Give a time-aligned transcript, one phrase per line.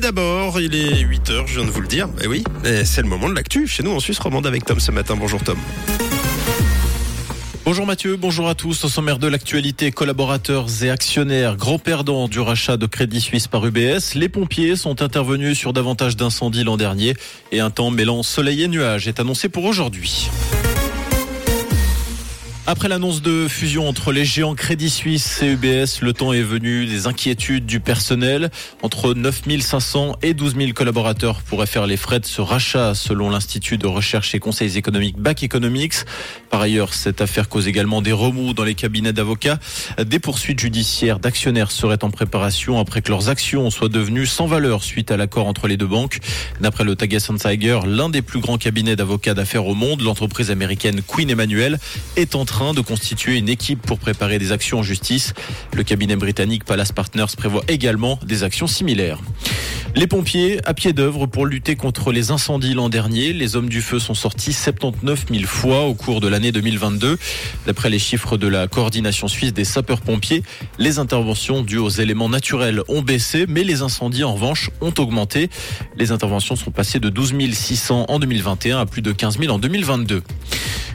[0.00, 2.08] D'abord, il est 8h, je viens de vous le dire.
[2.24, 2.42] Et oui,
[2.84, 5.14] c'est le moment de l'actu chez nous en Suisse romande avec Tom ce matin.
[5.14, 5.58] Bonjour Tom.
[7.66, 8.82] Bonjour Mathieu, bonjour à tous.
[8.84, 13.66] Au sommaire de l'actualité, collaborateurs et actionnaires, grands perdants du rachat de Crédit Suisse par
[13.66, 17.14] UBS, les pompiers sont intervenus sur davantage d'incendies l'an dernier
[17.52, 20.30] et un temps mêlant soleil et nuages est annoncé pour aujourd'hui.
[22.70, 26.86] Après l'annonce de fusion entre les géants Crédit Suisse et UBS, le temps est venu
[26.86, 28.48] des inquiétudes du personnel.
[28.82, 33.76] Entre 9500 et 12 000 collaborateurs pourraient faire les frais de ce rachat selon l'Institut
[33.76, 35.94] de recherche et conseils économiques Back Economics.
[36.48, 39.58] Par ailleurs, cette affaire cause également des remous dans les cabinets d'avocats.
[40.00, 44.84] Des poursuites judiciaires d'actionnaires seraient en préparation après que leurs actions soient devenues sans valeur
[44.84, 46.20] suite à l'accord entre les deux banques.
[46.60, 51.02] D'après le Tages Tiger, l'un des plus grands cabinets d'avocats d'affaires au monde, l'entreprise américaine
[51.04, 51.80] Queen Emmanuel,
[52.14, 55.32] est en train de constituer une équipe pour préparer des actions en justice.
[55.74, 59.18] Le cabinet britannique Palace Partners prévoit également des actions similaires.
[59.96, 63.32] Les pompiers à pied d'œuvre pour lutter contre les incendies l'an dernier.
[63.32, 67.18] Les hommes du feu sont sortis 79 000 fois au cours de l'année 2022.
[67.66, 70.42] D'après les chiffres de la coordination suisse des sapeurs-pompiers,
[70.78, 75.48] les interventions dues aux éléments naturels ont baissé, mais les incendies en revanche ont augmenté.
[75.96, 79.58] Les interventions sont passées de 12 600 en 2021 à plus de 15 000 en
[79.58, 80.22] 2022.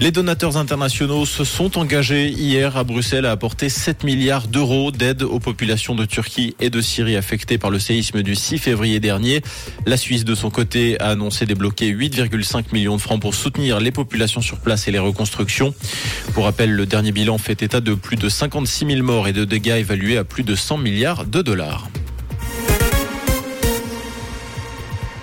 [0.00, 5.24] Les donateurs internationaux se sont engagés hier à Bruxelles à apporter 7 milliards d'euros d'aide
[5.24, 9.42] aux populations de Turquie et de Syrie affectées par le séisme du 6 février dernier.
[9.86, 13.90] La Suisse, de son côté, a annoncé débloquer 8,5 millions de francs pour soutenir les
[13.90, 15.74] populations sur place et les reconstructions.
[16.32, 19.44] Pour rappel, le dernier bilan fait état de plus de 56 000 morts et de
[19.44, 21.88] dégâts évalués à plus de 100 milliards de dollars.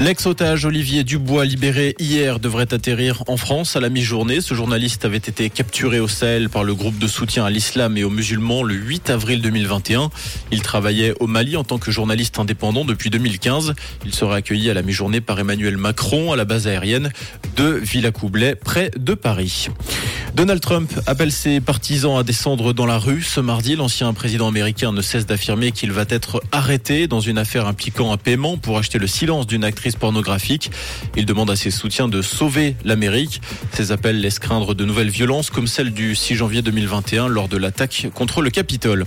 [0.00, 4.40] L'ex-otage Olivier Dubois, libéré hier, devrait atterrir en France à la mi-journée.
[4.40, 8.04] Ce journaliste avait été capturé au Sahel par le groupe de soutien à l'islam et
[8.04, 10.10] aux musulmans le 8 avril 2021.
[10.52, 13.74] Il travaillait au Mali en tant que journaliste indépendant depuis 2015.
[14.06, 17.10] Il sera accueilli à la mi-journée par Emmanuel Macron à la base aérienne
[17.56, 19.68] de Villacoublay, près de Paris.
[20.34, 23.22] Donald Trump appelle ses partisans à descendre dans la rue.
[23.22, 27.66] Ce mardi, l'ancien président américain ne cesse d'affirmer qu'il va être arrêté dans une affaire
[27.66, 30.70] impliquant un paiement pour acheter le silence d'une actrice pornographique.
[31.16, 33.40] Il demande à ses soutiens de sauver l'Amérique.
[33.72, 37.56] Ces appels laissent craindre de nouvelles violences comme celle du 6 janvier 2021 lors de
[37.56, 39.06] l'attaque contre le Capitole.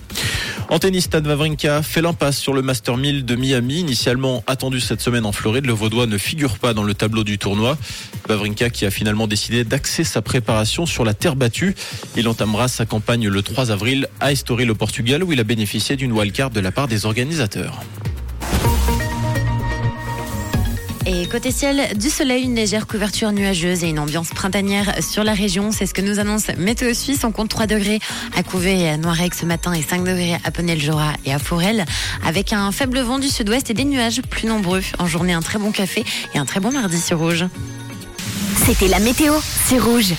[0.69, 3.79] En tennis, Stan Wawrinka fait l'impasse sur le Master 1000 de Miami.
[3.79, 7.37] Initialement attendu cette semaine en Floride, le Vaudois ne figure pas dans le tableau du
[7.37, 7.77] tournoi.
[8.29, 11.75] Wawrinka qui a finalement décidé d'axer sa préparation sur la terre battue.
[12.15, 15.95] Il entamera sa campagne le 3 avril à Estoril au Portugal où il a bénéficié
[15.95, 17.81] d'une wildcard de la part des organisateurs.
[21.07, 25.33] Et côté ciel, du soleil, une légère couverture nuageuse et une ambiance printanière sur la
[25.33, 25.71] région.
[25.71, 27.21] C'est ce que nous annonce Météo Suisse.
[27.23, 27.99] On compte 3 degrés
[28.35, 31.85] à Couvet et à Noirex ce matin et 5 degrés à Penel-Jora et à Forel.
[32.23, 34.83] Avec un faible vent du sud-ouest et des nuages plus nombreux.
[34.99, 37.45] En journée, un très bon café et un très bon mardi sur Rouge.
[38.65, 39.33] C'était la météo,
[39.65, 40.05] c'est Rouge.